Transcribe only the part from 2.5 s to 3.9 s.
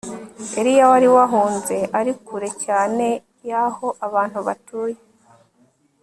cyane yaho